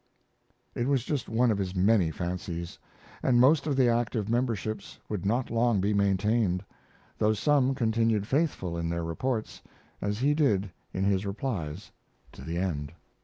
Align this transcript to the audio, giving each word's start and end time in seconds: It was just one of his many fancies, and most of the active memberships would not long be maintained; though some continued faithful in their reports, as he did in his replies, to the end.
It 0.73 0.87
was 0.87 1.03
just 1.03 1.29
one 1.29 1.51
of 1.51 1.59
his 1.59 1.75
many 1.75 2.09
fancies, 2.09 2.79
and 3.21 3.39
most 3.39 3.67
of 3.67 3.75
the 3.75 3.87
active 3.87 4.29
memberships 4.29 4.97
would 5.07 5.27
not 5.27 5.51
long 5.51 5.79
be 5.79 5.93
maintained; 5.93 6.65
though 7.19 7.33
some 7.33 7.75
continued 7.75 8.25
faithful 8.25 8.75
in 8.79 8.89
their 8.89 9.03
reports, 9.03 9.61
as 10.01 10.17
he 10.17 10.33
did 10.33 10.71
in 10.91 11.03
his 11.03 11.23
replies, 11.27 11.91
to 12.31 12.41
the 12.41 12.57
end. 12.57 12.93